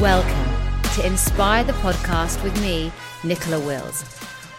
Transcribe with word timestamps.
Welcome 0.00 0.92
to 0.94 1.04
Inspire 1.04 1.64
the 1.64 1.72
Podcast 1.72 2.40
with 2.44 2.56
me, 2.62 2.92
Nicola 3.24 3.58
Wills, 3.58 4.02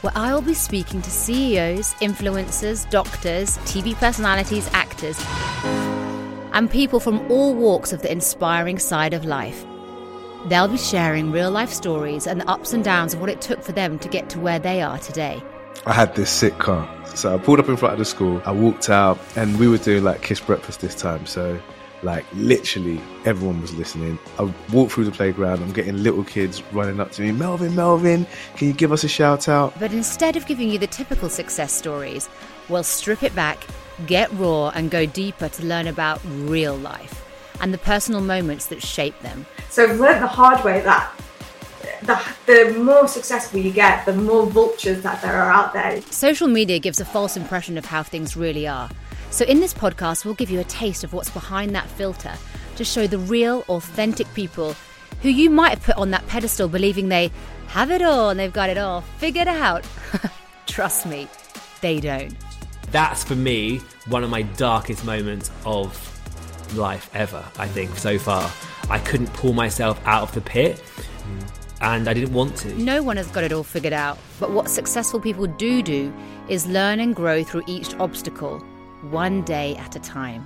where 0.01 0.11
I 0.13 0.33
will 0.33 0.41
be 0.41 0.53
speaking 0.53 1.01
to 1.01 1.09
CEOs, 1.09 1.93
influencers, 2.01 2.89
doctors, 2.89 3.57
TV 3.59 3.95
personalities, 3.95 4.69
actors, 4.73 5.17
and 6.51 6.69
people 6.69 6.99
from 6.99 7.21
all 7.31 7.55
walks 7.55 7.93
of 7.93 8.01
the 8.01 8.11
inspiring 8.11 8.79
side 8.79 9.13
of 9.13 9.23
life. 9.23 9.65
They'll 10.47 10.67
be 10.67 10.77
sharing 10.77 11.31
real 11.31 11.51
life 11.51 11.71
stories 11.71 12.27
and 12.27 12.41
the 12.41 12.49
ups 12.49 12.73
and 12.73 12.83
downs 12.83 13.13
of 13.13 13.21
what 13.21 13.29
it 13.29 13.39
took 13.39 13.63
for 13.63 13.71
them 13.71 13.97
to 13.99 14.09
get 14.09 14.29
to 14.31 14.41
where 14.41 14.59
they 14.59 14.81
are 14.81 14.99
today. 14.99 15.41
I 15.85 15.93
had 15.93 16.15
this 16.15 16.29
sick 16.29 16.57
car. 16.57 16.85
So 17.15 17.33
I 17.33 17.37
pulled 17.37 17.61
up 17.61 17.69
in 17.69 17.77
front 17.77 17.93
of 17.93 17.99
the 17.99 18.03
school, 18.03 18.41
I 18.43 18.51
walked 18.51 18.89
out, 18.89 19.17
and 19.37 19.57
we 19.57 19.69
were 19.69 19.77
doing 19.77 20.03
like 20.03 20.21
kiss 20.21 20.41
breakfast 20.41 20.81
this 20.81 20.95
time. 20.95 21.25
So 21.25 21.61
like 22.03 22.25
literally 22.33 23.01
everyone 23.25 23.61
was 23.61 23.73
listening. 23.75 24.17
I 24.37 24.53
walked 24.71 24.93
through 24.93 25.05
the 25.05 25.11
playground. 25.11 25.61
I'm 25.61 25.71
getting 25.71 26.01
little 26.01 26.23
kids 26.23 26.63
running 26.71 26.99
up 26.99 27.11
to 27.13 27.21
me. 27.21 27.31
Melvin, 27.31 27.75
Melvin, 27.75 28.25
can 28.55 28.67
you 28.67 28.73
give 28.73 28.91
us 28.91 29.03
a 29.03 29.07
shout 29.07 29.49
out? 29.49 29.77
But 29.79 29.93
instead 29.93 30.35
of 30.35 30.45
giving 30.45 30.69
you 30.69 30.77
the 30.77 30.87
typical 30.87 31.29
success 31.29 31.71
stories, 31.73 32.29
we'll 32.69 32.83
strip 32.83 33.23
it 33.23 33.35
back, 33.35 33.63
get 34.07 34.31
raw, 34.33 34.69
and 34.69 34.89
go 34.89 35.05
deeper 35.05 35.49
to 35.49 35.65
learn 35.65 35.87
about 35.87 36.21
real 36.25 36.75
life 36.75 37.25
and 37.61 37.73
the 37.73 37.77
personal 37.77 38.21
moments 38.21 38.67
that 38.67 38.81
shape 38.81 39.19
them. 39.19 39.45
So 39.69 39.83
I've 39.83 39.99
learned 39.99 40.23
the 40.23 40.27
hard 40.27 40.63
way 40.63 40.81
that 40.81 41.11
the, 42.03 42.19
the 42.45 42.79
more 42.79 43.07
successful 43.07 43.59
you 43.59 43.71
get, 43.71 44.05
the 44.05 44.13
more 44.13 44.45
vultures 44.45 45.01
that 45.01 45.21
there 45.21 45.33
are 45.33 45.51
out 45.51 45.73
there. 45.73 46.01
Social 46.03 46.47
media 46.47 46.79
gives 46.79 46.99
a 46.99 47.05
false 47.05 47.35
impression 47.35 47.77
of 47.77 47.85
how 47.85 48.03
things 48.03 48.37
really 48.37 48.67
are. 48.67 48.89
So, 49.31 49.45
in 49.45 49.59
this 49.59 49.73
podcast, 49.73 50.25
we'll 50.25 50.33
give 50.33 50.49
you 50.49 50.59
a 50.59 50.63
taste 50.65 51.03
of 51.03 51.13
what's 51.13 51.29
behind 51.29 51.75
that 51.75 51.87
filter 51.87 52.33
to 52.75 52.83
show 52.83 53.07
the 53.07 53.19
real, 53.19 53.63
authentic 53.69 54.31
people 54.33 54.75
who 55.21 55.29
you 55.29 55.49
might 55.49 55.69
have 55.69 55.83
put 55.83 55.97
on 55.97 56.11
that 56.11 56.25
pedestal 56.27 56.67
believing 56.67 57.09
they 57.09 57.31
have 57.67 57.91
it 57.91 58.01
all 58.01 58.29
and 58.29 58.39
they've 58.39 58.53
got 58.53 58.69
it 58.69 58.77
all 58.77 59.01
figured 59.17 59.47
out. 59.47 59.85
Trust 60.65 61.05
me, 61.05 61.27
they 61.81 61.99
don't. 61.99 62.35
That's 62.91 63.23
for 63.23 63.35
me 63.35 63.81
one 64.07 64.23
of 64.23 64.29
my 64.29 64.41
darkest 64.41 65.05
moments 65.05 65.51
of 65.65 65.95
life 66.75 67.09
ever, 67.13 67.45
I 67.57 67.67
think, 67.67 67.95
so 67.97 68.17
far. 68.17 68.51
I 68.89 68.97
couldn't 68.99 69.31
pull 69.33 69.53
myself 69.53 70.01
out 70.05 70.23
of 70.23 70.33
the 70.33 70.41
pit 70.41 70.83
and 71.81 72.09
I 72.09 72.13
didn't 72.13 72.33
want 72.33 72.57
to. 72.57 72.73
No 72.81 73.03
one 73.03 73.17
has 73.17 73.27
got 73.27 73.43
it 73.43 73.51
all 73.51 73.63
figured 73.63 73.93
out, 73.93 74.17
but 74.39 74.51
what 74.51 74.69
successful 74.69 75.19
people 75.19 75.45
do 75.45 75.83
do 75.83 76.13
is 76.47 76.65
learn 76.65 76.99
and 76.99 77.15
grow 77.15 77.43
through 77.43 77.63
each 77.67 77.93
obstacle 77.95 78.63
one 79.01 79.41
day 79.43 79.75
at 79.77 79.95
a 79.95 79.99
time. 79.99 80.45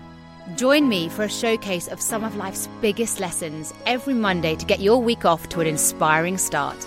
Join 0.56 0.90
me 0.90 1.09
for 1.09 1.23
a 1.23 1.30
showcase 1.30 1.88
of 1.88 2.02
some 2.02 2.23
of 2.23 2.36
life's 2.36 2.68
biggest 2.82 3.20
lessons 3.20 3.73
every 3.86 4.14
Monday 4.14 4.56
to 4.56 4.66
get 4.66 4.82
your 4.82 5.02
week 5.02 5.26
off 5.26 5.48
to 5.50 5.62
an 5.62 5.68
inspiring 5.68 6.38
start. 6.38 6.78